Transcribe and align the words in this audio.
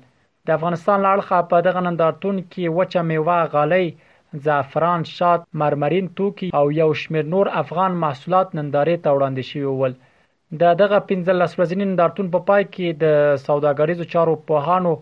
د 0.48 0.52
افغانستان 0.60 0.98
لاړخه 1.08 1.38
په 1.52 1.58
دغه 1.68 1.80
نندارتون 1.88 2.36
کې 2.52 2.76
وچه 2.78 3.02
میوه 3.08 3.38
غالۍ 3.56 3.88
زعفران 4.46 5.02
شات 5.18 5.42
مرمرین 5.62 6.08
توکي 6.20 6.48
او 6.60 6.66
یو 6.82 6.88
شمیر 7.02 7.26
نور 7.34 7.50
افغان 7.64 7.92
محصولات 8.04 8.48
نندارې 8.60 9.02
ته 9.04 9.10
وړاندې 9.16 9.44
شوي 9.50 9.74
ول 9.82 9.94
د 10.62 10.64
دغه 10.82 10.98
15 11.12 11.54
ورځې 11.58 11.76
نندارتون 11.84 12.32
په 12.36 12.40
پا 12.42 12.46
پای 12.52 12.68
کې 12.74 12.88
د 13.04 13.06
سوداګریزو 13.48 14.08
چارو 14.14 14.36
پوهانو 14.52 14.94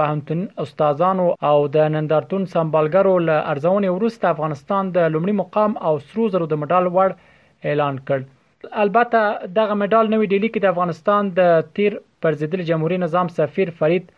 پهمتون 0.00 0.42
استادانو 0.64 1.28
او 1.50 1.56
د 1.78 1.92
نندارتون 1.96 2.46
سمبالګرو 2.56 3.14
له 3.30 3.36
ارزونې 3.54 3.96
وروسته 3.98 4.32
افغانستان 4.36 4.92
د 4.98 5.08
لومړي 5.14 5.34
مقام 5.42 5.76
او 5.90 5.94
سرو 6.08 6.28
زرو 6.36 6.50
د 6.52 6.62
مډال 6.64 6.92
وړ 6.96 7.72
اعلان 7.72 8.04
کړ 8.08 8.72
البته 8.84 9.20
دغه 9.60 9.80
مډال 9.84 10.06
نوې 10.14 10.34
ډیلی 10.34 10.48
کې 10.48 10.60
د 10.66 10.74
افغانستان 10.74 11.32
د 11.38 11.70
تیر 11.78 12.00
پرزیدل 12.26 12.66
جمهوریت 12.72 13.04
نظام 13.08 13.32
سفیر 13.38 13.72
فرید 13.80 14.12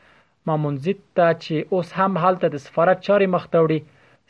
مامونزیت 0.48 0.98
ته 1.18 1.26
چې 1.44 1.54
اوس 1.74 1.88
هم 1.98 2.12
حالته 2.22 2.46
د 2.54 2.62
سفارت 2.66 2.98
چاري 3.06 3.28
مخ 3.34 3.44
ته 3.52 3.58
وړي 3.66 3.80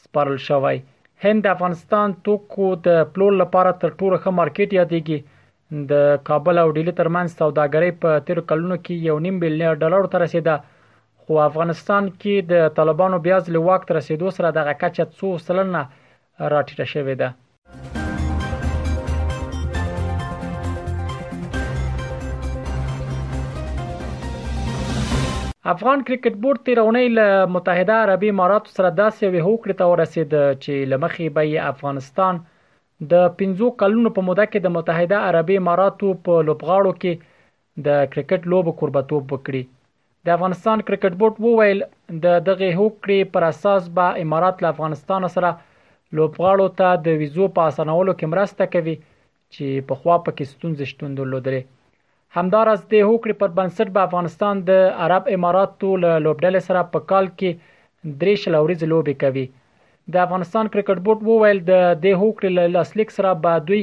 سپارل 0.06 0.38
شوی 0.48 0.76
هند 1.24 1.38
د 1.46 1.54
افغانستان 1.56 2.08
توکو 2.28 2.68
د 2.86 3.02
پلور 3.16 3.32
لپاره 3.42 3.70
تر 3.84 3.90
ټولو 3.98 4.16
ښه 4.22 4.30
مارکیټ 4.40 4.70
یادېږي 4.80 5.18
د 5.92 6.24
کابل 6.28 6.56
او 6.62 6.68
ډیلی 6.76 6.92
ترمنځ 7.00 7.28
سوداګري 7.40 7.90
په 8.02 8.10
تیر 8.26 8.38
کلونو 8.50 8.76
کې 8.84 8.94
یو 9.10 9.16
نیم 9.26 9.36
بلین 9.44 9.72
ډالر 9.82 10.10
ته 10.14 10.24
رسیده 10.24 10.56
خو 11.22 11.40
افغانستان 11.50 12.04
کې 12.20 12.34
د 12.52 12.74
طالبانو 12.80 13.22
بیا 13.26 13.38
ځل 13.46 13.56
واک 13.68 13.88
تر 13.90 13.94
رسیدو 14.00 14.34
سره 14.40 14.56
دغه 14.58 14.74
کچه 14.82 15.08
200 15.14 15.46
سلنه 15.48 15.80
راټیټه 15.88 16.86
شوې 16.94 17.14
ده 17.22 17.28
افغان 25.72 26.00
کرکټ 26.08 26.34
بورډ 26.40 26.58
تیر 26.68 26.78
اونۍ 26.80 27.04
له 27.18 27.44
متحده 27.52 27.94
عربی 28.06 28.30
اماراتو 28.32 28.70
سره 28.78 28.88
داسې 28.96 29.28
وې 29.30 29.42
هوکړه 29.46 29.76
ته 29.78 29.86
ورسید 29.90 30.34
چې 30.64 30.88
لمخې 30.90 31.30
به 31.36 31.62
افغانستان 31.68 32.40
د 33.12 33.22
15 33.42 33.70
کلونو 33.82 34.10
په 34.18 34.24
موده 34.26 34.44
کې 34.50 34.64
د 34.66 34.74
متحده 34.74 35.20
عربی 35.28 35.54
اماراتو 35.60 36.10
په 36.26 36.42
لوبغاړو 36.48 36.92
کې 37.04 37.86
د 37.86 38.04
کرکټ 38.16 38.50
لوب 38.54 38.68
قربتوب 38.82 39.32
وکړي 39.36 39.62
د 40.30 40.36
افغانستان 40.38 40.82
کرکټ 40.90 41.18
بورډ 41.22 41.44
وویل 41.46 41.82
د 42.26 42.44
دغه 42.50 42.68
هوکړې 42.80 43.32
پر 43.36 43.46
اساس 43.50 43.86
به 43.98 44.22
امارات 44.26 44.60
له 44.66 44.74
افغانستان 44.76 45.28
سره 45.38 45.54
لوبغاړو 46.20 46.76
ته 46.82 47.00
د 47.08 47.20
ویزو 47.24 47.48
په 47.56 47.72
اسانولو 47.72 48.16
کې 48.18 48.32
مرسته 48.36 48.72
کوي 48.76 48.94
چې 49.00 49.88
په 49.92 50.02
خوا 50.02 50.18
پکې 50.28 50.54
ستونزې 50.54 50.90
شتون 50.92 51.16
درلودلې 51.20 51.68
همداراز 52.36 52.78
د 52.92 53.02
هوکړې 53.08 53.34
پر 53.40 53.50
بنسټ 53.56 53.90
به 53.96 54.06
افغانستان 54.08 54.60
د 54.68 54.80
عرب 55.02 55.28
اماراتو 55.34 55.90
له 56.04 56.14
لوبډلې 56.24 56.62
سره 56.68 56.80
په 56.94 57.02
کال 57.10 57.28
کې 57.40 58.14
درې 58.22 58.40
شل 58.44 58.56
ورځې 58.62 58.86
لوبې 58.92 59.14
کوي 59.20 59.44
د 60.14 60.22
افغانستان 60.22 60.70
کرکټ 60.76 61.02
بورډ 61.08 61.22
وویل 61.28 61.60
د 61.68 61.76
د 62.06 62.16
هوکړې 62.22 62.50
له 62.58 62.64
لاسلیک 62.78 63.14
سره 63.18 63.34
به 63.44 63.60
دوی 63.68 63.82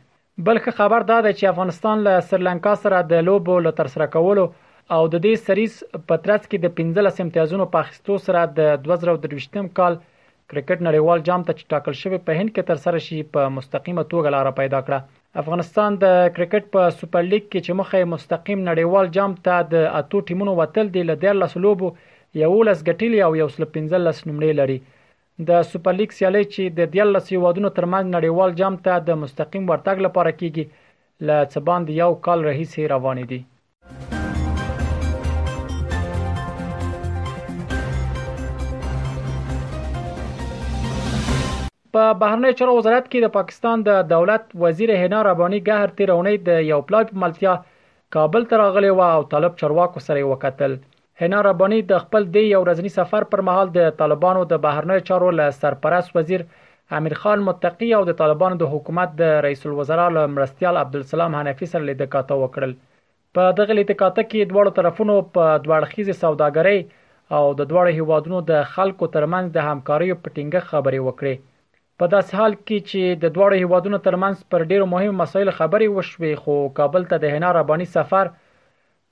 بلکې 0.47 0.78
خبر 0.79 1.07
دا 1.11 1.17
ده 1.25 1.35
چې 1.39 1.51
افغانستان 1.53 2.05
له 2.07 2.16
سریلانکا 2.29 2.78
سره 2.85 3.01
د 3.11 3.25
لوبو 3.31 3.57
له 3.67 3.75
تر 3.81 3.91
سره 3.97 4.07
کولو 4.16 4.45
او 4.97 5.01
د 5.16 5.25
دې 5.25 5.49
سریز 5.49 5.75
په 5.97 6.22
ترڅ 6.29 6.47
کې 6.47 6.63
د 6.63 7.03
15 7.03 7.22
امتیازونو 7.28 7.67
په 7.75 7.83
اخیستو 7.88 8.17
سره 8.29 8.45
د 8.61 8.72
2023 8.88 9.67
کال 9.81 10.01
کرکټ 10.51 10.79
نړیوال 10.88 11.19
جام 11.28 11.41
ته 11.47 11.53
چې 11.57 11.69
ټاکل 11.73 11.94
شوی 12.01 12.17
په 12.28 12.31
هند 12.38 12.50
کې 12.56 12.63
تر 12.69 12.78
سره 12.85 13.00
شي 13.06 13.17
په 13.35 13.41
مستقیمه 13.57 14.03
توګه 14.13 14.34
لار 14.34 14.50
پیدا 14.62 14.79
کړه 14.88 15.44
افغانستان 15.44 15.91
د 16.03 16.17
کرکټ 16.38 16.63
په 16.73 16.81
سپر 17.01 17.23
لیګ 17.34 17.44
کې 17.51 17.59
چې 17.66 17.72
مخه 17.81 18.01
مستقیم 18.13 18.59
نړیوال 18.72 19.06
جام 19.17 19.35
ته 19.45 19.59
د 19.73 19.85
اټو 20.00 20.17
ټیمونو 20.31 20.56
وتل 20.61 20.88
دی 20.95 21.03
له 21.09 21.16
13 21.22 21.63
لوبو 21.66 21.90
یو 22.41 22.51
لس 22.69 22.79
ګټلی 22.90 23.19
او 23.28 23.31
یو 23.41 23.47
15 23.61 24.19
نمرې 24.29 24.59
لري 24.59 24.78
د 25.51 25.63
سپر 25.72 25.95
لیګ 26.00 26.17
سیالي 26.19 26.44
چې 26.53 26.75
د 26.79 26.91
13 26.97 27.34
هیوادونو 27.35 27.73
ترمنځ 27.78 28.06
نړیوال 28.17 28.51
جام 28.61 28.75
ته 28.85 29.00
د 29.07 29.22
مستقیم 29.23 29.63
ورتګ 29.72 30.06
لپاره 30.07 30.38
کیږي 30.40 30.66
ل 31.28 31.29
څه 31.51 31.59
باندې 31.67 32.00
یو 32.03 32.11
کال 32.28 32.40
رئیس 32.51 32.73
روان 32.95 33.17
دي 33.31 33.41
په 41.96 42.03
بهرنی 42.19 42.50
چارو 42.59 42.74
وزارت 42.75 43.07
کې 43.07 43.24
د 43.24 43.31
پاکستان 43.38 43.81
د 43.85 43.97
دولت 44.09 44.52
وزیر 44.59 44.91
حنا 45.00 45.22
ربانی 45.28 45.57
قهر 45.69 45.94
تیرونی 45.96 46.35
د 46.50 46.62
یو 46.68 46.78
پلاټ 46.91 47.18
ملتیا 47.24 47.56
کابل 48.16 48.46
ته 48.52 48.59
راغلی 48.62 48.91
و 48.97 49.02
او 49.16 49.25
طالب 49.34 49.57
چرواکو 49.62 50.03
سره 50.06 50.22
وکتل 50.29 50.75
حنا 51.24 51.41
ربانی 51.47 51.79
د 51.90 52.00
خپل 52.03 52.28
د 52.38 52.46
یو 52.52 52.62
ورځنی 52.62 52.94
سفر 53.00 53.28
پر 53.34 53.44
مهال 53.50 53.74
د 53.79 53.91
طالبانو 54.03 54.46
د 54.53 54.62
بهرنی 54.68 55.02
چارو 55.12 55.34
له 55.41 55.50
سرپرست 55.57 56.16
وزیر 56.19 56.46
امیر 57.02 57.18
خان 57.24 57.44
متقی 57.50 57.91
او 58.00 58.02
د 58.13 58.18
طالبانو 58.23 58.62
د 58.63 58.72
حکومت 58.78 59.19
د 59.25 59.35
رئیس 59.50 59.68
الوزرا 59.72 60.08
لمرستيال 60.22 60.81
عبدالسلام 60.85 61.38
حنفي 61.41 61.72
سره 61.73 61.90
لیدکاته 61.91 62.40
وکړل 62.46 62.79
په 63.40 63.52
دغه 63.62 63.78
لیدکاته 63.81 64.25
کې 64.25 64.53
دواړو 64.53 64.79
طرفونو 64.81 65.19
په 65.38 65.59
دواړخیز 65.68 66.16
سوداګرۍ 66.23 67.38
او 67.38 67.46
د 67.62 67.69
دواړو 67.69 68.02
هیوادونو 68.02 68.44
د 68.56 68.73
خلکو 68.78 69.13
ترمنځ 69.18 69.56
د 69.59 69.69
همکارۍ 69.72 70.09
په 70.25 70.38
ټینګه 70.38 70.69
خبرې 70.73 71.08
وکړې 71.09 71.40
په 72.01 72.07
داسې 72.12 72.38
حال 72.41 72.53
کې 72.57 72.85
چې 72.89 73.17
د 73.23 73.34
دواړو 73.34 73.57
هیوادونو 73.63 73.97
ترمنځ 74.06 74.39
پر 74.53 74.63
ډیرو 74.69 74.85
مهمو 74.94 75.17
مسایلو 75.17 75.51
خبرې 75.57 75.91
وشوې 75.91 76.41
خو 76.45 76.56
کابل 76.79 77.03
ته 77.12 77.19
د 77.25 77.34
حنا 77.35 77.51
رباني 77.57 77.88
سفر 77.95 78.31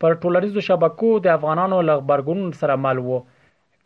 پر 0.06 0.16
ټولریزو 0.24 0.64
شبکو 0.70 1.12
د 1.28 1.36
افغانانو 1.40 1.82
لغبرګون 1.92 2.56
سره 2.64 2.78
مل 2.88 3.02
وو 3.12 3.20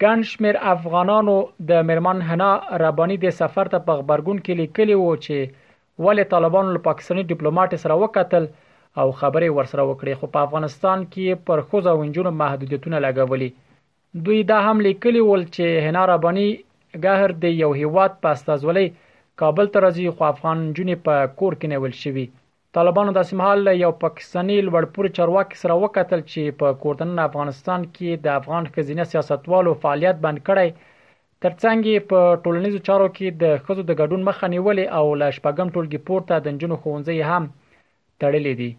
ګڼ 0.06 0.24
شمیر 0.32 0.60
افغانانو 0.76 1.36
د 1.74 1.84
میرمن 1.92 2.24
حنا 2.32 2.48
رباني 2.86 3.20
د 3.28 3.36
سفر 3.44 3.74
ته 3.78 3.86
په 3.92 4.00
خبرګون 4.04 4.40
کې 4.46 4.60
لیکلي 4.64 4.98
وو 5.02 5.12
چې 5.26 6.08
ولې 6.08 6.32
طالبانو 6.38 6.78
له 6.80 6.84
پاکستاني 6.90 7.28
ډیپلوماټ 7.30 7.84
سره 7.86 8.00
وکتل 8.08 8.48
او 8.52 9.08
خبرې 9.22 9.56
ورسره 9.60 9.84
وکړې 9.86 10.22
خو 10.22 10.32
په 10.38 10.50
افغانستان 10.50 11.06
کې 11.14 11.46
پر 11.50 11.68
خوځو 11.70 12.00
ونجونو 12.04 12.38
محدودیتونه 12.44 13.06
لګولي 13.10 13.52
دوی 14.28 14.44
دا 14.54 14.64
هم 14.70 14.86
لیکلي 14.90 15.28
ول 15.32 15.52
چې 15.58 15.90
حنا 15.90 16.12
رباني 16.18 16.54
ګاهر 17.04 17.32
د 17.44 17.54
یو 17.60 17.68
هیواد 17.78 18.18
په 18.24 18.36
استازولۍ 18.38 18.90
کابل 19.42 19.68
ته 19.76 19.84
راځي 19.86 20.06
خو 20.18 20.24
افغان 20.34 20.60
جنې 20.78 20.96
په 21.06 21.14
کور 21.42 21.54
کې 21.60 21.68
نیول 21.74 21.94
شوی 22.02 22.26
طالبانو 22.78 23.12
د 23.18 23.22
سیمهال 23.30 23.62
یو 23.84 23.92
پاکستانی 24.04 24.58
لوړپوړ 24.68 25.06
چارواکي 25.20 25.58
سره 25.64 25.74
وکتل 25.84 26.22
چې 26.32 26.44
په 26.62 26.68
کوردن 26.86 27.12
افغانستان 27.28 27.82
کې 27.98 28.10
د 28.28 28.40
افغان 28.40 28.64
خزینه 28.78 29.04
سیاستوالو 29.12 29.72
فعالیت 29.86 30.18
بند 30.26 30.40
کړي 30.48 30.68
ترڅنګ 31.46 31.84
په 32.12 32.18
ټولنیزو 32.46 32.80
چارو 32.90 33.08
کې 33.20 33.28
د 33.46 33.62
خزو 33.66 33.84
د 33.88 33.92
ګډون 34.02 34.22
مخه 34.32 34.46
نیولې 34.56 34.86
او 35.02 35.06
لا 35.24 35.30
شپږم 35.38 35.68
ټولګي 35.78 36.00
پورته 36.12 36.36
د 36.48 36.60
جنو 36.64 36.76
خوندې 36.84 37.16
هم 37.32 37.44
تړلې 38.22 38.54
دي 38.62 38.72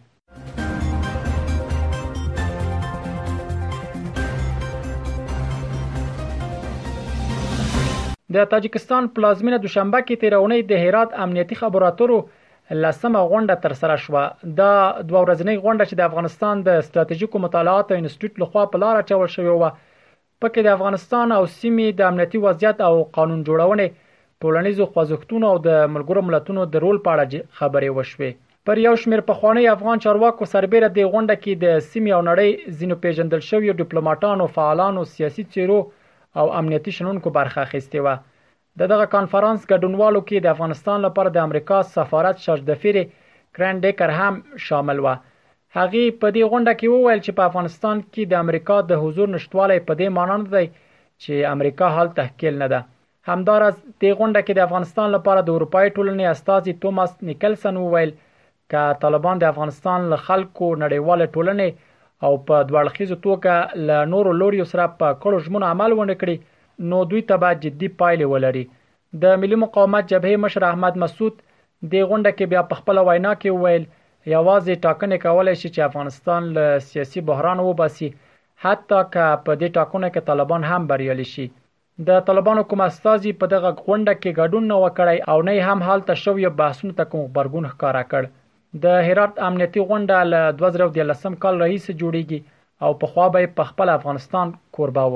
د 8.35 8.43
تاجکستان 8.51 9.07
پلازمینه 9.17 9.57
دوشنبه 9.63 9.99
کې 10.05 10.19
تیر 10.21 10.33
اونۍ 10.37 10.63
د 10.69 10.79
هرات 10.85 11.13
امنیتي 11.25 11.57
خبراتورو 11.59 12.15
لسمه 12.85 13.19
غونډه 13.33 13.55
تر 13.65 13.73
سره 13.81 13.95
شوه 14.05 14.23
دا 14.59 14.69
دوه 15.09 15.19
ورځنۍ 15.25 15.57
غونډه 15.65 15.85
چې 15.89 15.95
د 15.99 16.07
افغانستان 16.09 16.63
د 16.67 16.81
ستراتیژیکو 16.87 17.41
مطالعاتو 17.45 17.97
انسټیټیوټ 17.99 18.43
لخوا 18.43 18.63
په 18.75 18.81
لار 18.83 18.99
اچول 19.01 19.29
شوې 19.35 19.53
و 19.59 20.43
پکې 20.43 20.67
د 20.67 20.73
افغانستان 20.77 21.35
او 21.37 21.39
سیمې 21.53 21.95
د 22.01 22.09
امنیتي 22.11 22.41
وضعیت 22.47 22.83
او 22.87 22.93
قانون 23.19 23.43
جوړونې 23.49 23.99
پولنیزو 24.45 24.89
خوځښتونو 24.95 25.51
او 25.53 25.61
د 25.69 25.81
ملګرو 25.95 26.25
ملتونو 26.31 26.67
د 26.75 26.85
رول 26.85 27.01
په 27.09 27.15
اړه 27.17 27.49
خبرې 27.57 27.99
وشوې 27.99 28.41
پر 28.67 28.79
یو 28.87 28.95
شمیر 29.05 29.23
پخوانی 29.29 29.67
افغان 29.77 30.03
چارواکو 30.07 30.51
سربېره 30.53 30.87
د 30.97 31.13
غونډه 31.13 31.35
کې 31.43 31.53
د 31.65 31.85
سیمې 31.91 32.11
او 32.17 32.25
نړۍ 32.29 32.79
زینو 32.81 33.01
پیژندل 33.07 33.45
شوی 33.51 33.77
ډیپلوماټانو 33.81 34.51
فعالانو 34.57 35.07
سیاسي 35.17 35.51
چیرو 35.57 35.79
او 36.37 36.51
امنیتي 36.53 36.91
شنونکو 36.97 37.29
برخه 37.37 37.61
اخیستې 37.65 37.99
و 38.05 38.15
د 38.81 38.89
دغه 38.91 39.05
کانفرنس 39.13 39.61
ګډونوالو 39.71 40.21
کې 40.29 40.41
د 40.45 40.55
افغانستان 40.55 40.99
لپاره 41.07 41.29
د 41.35 41.45
امریکا 41.49 41.77
سفارت 41.91 42.41
شاشدفیر 42.47 42.99
کرندیکر 43.59 44.09
هم 44.19 44.41
شامل 44.67 44.99
و 45.05 45.07
هغې 45.09 46.17
په 46.23 46.33
دې 46.35 46.49
غونډه 46.53 46.73
کې 46.81 46.87
وویل 46.95 47.21
چې 47.25 47.31
په 47.37 47.43
افغانستان 47.49 48.01
کې 48.13 48.23
د 48.33 48.43
امریکا 48.45 48.77
د 48.89 49.01
حضور 49.05 49.31
نشټوالی 49.35 49.79
په 49.87 49.93
دې 49.99 50.07
معنی 50.17 50.37
نه 50.41 50.49
دی 50.55 50.65
چې 51.23 51.53
امریکا 51.55 51.87
حال 51.97 52.11
تحقیل 52.19 52.59
نه 52.63 52.67
ده 52.75 52.81
همدارس 53.33 53.75
دې 53.79 54.21
غونډه 54.21 54.41
کې 54.45 54.53
د 54.57 54.63
افغانستان 54.67 55.07
لپاره 55.17 55.41
د 55.45 55.49
اروپای 55.57 55.87
ټولنې 55.97 56.33
استاذي 56.35 56.73
توماس 56.85 57.17
نیکلسن 57.29 57.81
وویل 57.83 58.11
ک 58.73 58.91
طالبان 59.05 59.39
د 59.41 59.51
افغانستان 59.53 60.07
له 60.13 60.17
خلکو 60.27 60.67
نړیواله 60.83 61.25
ټولنې 61.35 61.69
او 62.25 62.33
په 62.47 62.55
دواړخیزو 62.69 63.17
توګه 63.25 63.53
له 63.87 63.97
نورو 64.13 64.31
لوریو 64.41 64.65
سره 64.71 64.85
په 64.99 65.07
کړو 65.23 65.37
ژمنو 65.45 65.65
عمل 65.73 65.91
ونه 65.95 66.15
کړي 66.21 66.35
نو 66.89 66.97
دوی 67.11 67.21
ته 67.29 67.35
به 67.43 67.49
جدي 67.63 67.89
پایلې 67.99 68.27
ولري 68.33 68.63
د 69.23 69.25
ملي 69.41 69.57
مقاومت 69.63 70.03
جبهه 70.11 70.37
مشر 70.45 70.61
احمد 70.71 70.95
مسعود 71.03 71.33
د 71.91 71.93
غونډه 72.09 72.31
کې 72.37 72.45
بیا 72.51 72.61
په 72.69 72.75
خپل 72.79 72.95
وینا 73.07 73.31
کې 73.41 73.49
وویل 73.55 73.83
یوازې 74.35 74.73
ټاکنې 74.85 75.17
کولای 75.25 75.55
شي 75.61 75.69
چې 75.75 75.87
افغانستان 75.89 76.41
له 76.57 76.65
سیاسي 76.89 77.21
بحران 77.29 77.59
وباسي 77.65 78.09
حتی 78.65 78.99
که 79.13 79.25
په 79.45 79.51
دې 79.61 79.67
ټاکنو 79.77 80.07
کې 80.13 80.27
طالبان 80.29 80.61
هم 80.71 80.83
بریالي 80.91 81.27
شي 81.35 81.45
د 82.07 82.23
طالبانو 82.27 82.61
کوم 82.69 82.81
استاذي 82.85 83.31
په 83.41 83.45
دغه 83.55 83.69
غونډه 83.85 84.13
کې 84.21 84.31
ګډون 84.39 84.63
نه 84.73 84.77
وکړای 84.83 85.17
او 85.31 85.37
نه 85.47 85.53
هم 85.69 85.79
حالت 85.89 86.09
شو 86.23 86.33
یو 86.45 86.55
بحثونه 86.61 86.97
تکوم 87.01 87.21
خبرګون 87.29 87.71
ښکارا 87.73 88.03
کړ 88.11 88.23
د 88.83 88.87
هرات 89.07 89.33
امنیتي 89.47 89.81
غونډه 89.89 90.15
له 90.31 90.39
2013 90.61 91.35
کال 91.43 91.55
راهیسې 91.63 91.91
جوړیږي 92.01 92.39
او 92.83 92.89
په 93.01 93.05
خوا 93.11 93.27
به 93.33 93.53
په 93.59 93.63
خپل 93.69 93.87
افغانستان 93.97 94.47
کوربه 94.75 95.03
و 95.13 95.15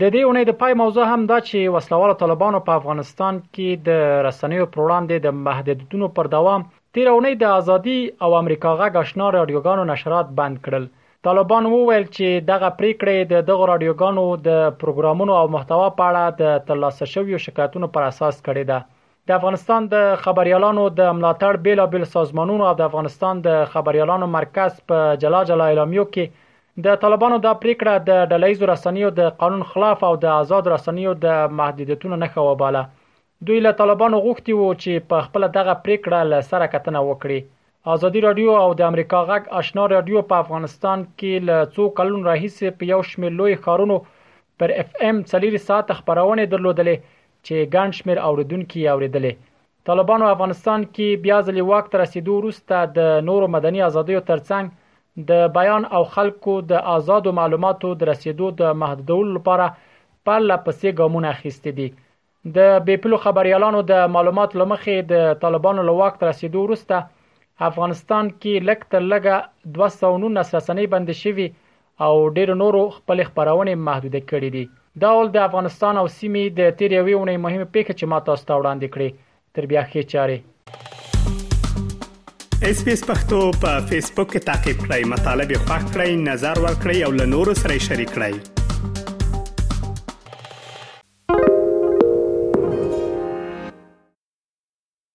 د 0.00 0.02
دې 0.14 0.22
اونۍ 0.26 0.44
د 0.48 0.52
پای 0.60 0.72
موضوع 0.82 1.04
هم 1.12 1.20
دا 1.32 1.38
چې 1.48 1.72
وسلواله 1.74 2.18
طالبانو 2.22 2.64
په 2.68 2.78
افغانستان 2.80 3.42
کې 3.54 3.68
د 3.86 3.88
رسنیو 4.28 4.70
پروګرام 4.74 5.02
د 5.08 5.36
محدودیتونو 5.48 6.08
پر 6.20 6.32
دوام 6.36 6.64
تیر 6.94 7.06
اونۍ 7.14 7.34
د 7.42 7.58
ازادي 7.60 7.98
او 8.24 8.30
امریکا 8.42 8.72
غاښنا 8.80 9.26
رادیوګانو 9.38 9.84
نشرات 9.92 10.32
بند 10.40 10.56
کړل 10.68 10.84
طالبانو 11.28 11.70
وویل 11.70 12.04
چې 12.04 12.44
دغه 12.48 12.68
پریکړې 12.76 13.24
د 13.30 13.42
دغه 13.48 13.64
رادیوګانو 13.70 14.22
د 14.44 14.76
پروګرامونو 14.82 15.32
او 15.40 15.48
محتوا 15.54 15.88
په 15.96 16.04
اړه 16.12 16.36
د 16.40 16.62
ترلاسه 16.68 17.08
شویو 17.14 17.40
شکایتونو 17.46 17.88
پر 17.96 18.04
اساس 18.10 18.38
کړې 18.46 18.64
ده 18.70 18.78
د 19.32 19.36
افغانستان 19.38 19.88
د 19.94 20.06
خبريالانو 20.22 20.84
د 21.00 21.10
ملاتړ 21.18 21.60
بیلابل 21.66 22.06
سازمانونو 22.12 22.68
او 22.68 22.72
د 22.78 22.84
افغانستان 22.86 23.42
د 23.48 23.58
خبريالانو 23.74 24.30
مرکز 24.38 24.78
په 24.92 25.10
جلا 25.26 25.42
جلا 25.52 25.68
اعلامیو 25.74 26.06
کې 26.16 26.82
د 26.88 26.96
طالبانو 27.04 27.40
د 27.48 27.58
پریکړه 27.66 28.08
د 28.08 28.24
ډلېزو 28.32 28.70
رسنیو 28.72 29.12
د 29.20 29.30
قانون 29.44 29.66
خلاف 29.74 30.06
او 30.12 30.14
د 30.24 30.34
آزاد 30.38 30.72
رسنیو 30.76 31.14
د 31.26 31.44
محدودیتونو 31.60 32.22
نه 32.24 32.32
خو 32.38 32.48
باله 32.64 32.84
دوی 33.50 33.60
له 33.68 33.78
طالبانو 33.84 34.24
غوښتي 34.28 34.58
وو 34.62 34.72
چې 34.82 35.08
په 35.14 35.28
خپل 35.28 35.50
دغه 35.60 35.76
پریکړه 35.86 36.24
لسره 36.32 36.72
کتنه 36.78 37.04
وکړي 37.10 37.40
ازادي 37.86 38.20
رادیو 38.26 38.50
او 38.64 38.72
د 38.78 38.80
امریکا 38.90 39.18
غږ 39.30 39.42
آشنا 39.58 39.82
رادیو 39.90 40.18
په 40.30 40.34
افغانستان 40.44 40.98
کې 41.18 41.32
ل 41.48 41.66
څو 41.74 41.82
کلون 41.98 42.22
راهیسې 42.30 42.66
په 42.78 42.84
یو 42.92 43.00
شمېر 43.10 43.32
لوی 43.40 43.54
خارونو 43.66 43.96
پر 44.62 44.70
اف 44.80 44.88
ام 45.08 45.16
3 45.32 45.58
ساعت 45.68 45.88
خبرونه 45.98 46.46
درلودلې 46.46 46.96
چې 47.46 47.72
ګڼ 47.74 47.88
شمېر 47.98 48.18
اوریدونکو 48.30 48.78
اوریدلې 48.94 49.34
طالبانو 49.90 50.26
افغانستان 50.34 50.80
کې 50.94 51.22
بیا 51.26 51.36
ځلې 51.46 51.62
وخت 51.72 51.92
رسیدو 52.02 52.32
وروسته 52.38 52.76
د 52.96 53.00
نورو 53.28 53.48
مدني 53.56 53.80
ازادیو 53.88 54.20
ترڅنګ 54.30 54.66
د 55.30 55.52
بیان 55.58 55.82
او 55.98 56.02
خلکو 56.14 56.54
د 56.72 56.82
آزادو 56.96 57.30
معلوماتو 57.40 57.88
د 58.00 58.08
رسیدو 58.12 58.48
د 58.62 58.74
محدودولو 58.82 59.30
لپاره 59.38 59.66
پرله 60.26 60.56
پسې 60.66 60.88
ګامونه 61.02 61.28
اخیستي 61.36 61.72
دي 61.78 61.86
د 62.58 62.74
بیپلو 62.90 63.16
خبريالانو 63.28 63.80
د 63.92 64.02
معلوماتو 64.16 64.60
لمخې 64.62 64.96
د 65.14 65.40
طالبانو 65.46 65.86
له 65.90 65.96
وخت 66.02 66.26
رسیدو 66.32 66.60
وروسته 66.66 67.02
افغانستان 67.66 68.28
کې 68.42 68.64
لک 68.70 68.82
تر 68.94 69.06
لګه 69.12 69.38
219 69.78 70.50
رسنۍ 70.58 70.86
بند 70.96 71.14
شوي 71.20 71.46
او 72.08 72.10
ډیر 72.38 72.52
نورو 72.60 72.82
خپل 72.98 73.22
خبرونه 73.30 73.74
محدود 73.88 74.16
کړي 74.32 74.50
دي 74.56 74.62
دا 75.04 75.12
ول 75.20 75.32
د 75.38 75.46
افغانستان 75.48 76.00
او 76.02 76.04
سیمې 76.18 76.58
د 76.60 76.76
تیریوي 76.82 77.16
ونې 77.20 77.42
مهمه 77.46 77.66
پیښه 77.76 77.96
چې 77.98 78.12
ما 78.14 78.20
تاسو 78.28 78.46
ته 78.50 78.60
وړاندې 78.60 78.94
کړې 78.94 79.10
تر 79.56 79.64
بیا 79.72 79.82
خې 79.88 80.02
چاره 80.14 80.38
اس 82.70 82.78
پی 82.86 82.92
اس 82.98 83.02
پختو 83.10 83.40
په 83.66 83.82
فیسبوک 83.90 84.32
کې 84.34 84.40
تا 84.50 84.56
کې 84.62 84.72
پلی 84.84 85.02
مطلب 85.14 85.46
یو 85.56 85.62
فاک 85.68 85.84
کړئ 85.90 86.10
نظر 86.30 86.56
ور 86.66 86.74
کړی 86.76 86.98
او 87.08 87.12
له 87.22 87.26
نورو 87.34 87.52
سره 87.64 87.74
شریک 87.90 88.10
کړئ 88.20 88.36